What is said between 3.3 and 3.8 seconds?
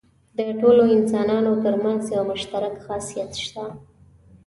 شته.